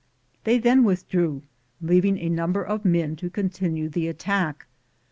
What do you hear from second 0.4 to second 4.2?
They then withdrew, leaving a number of men to continue the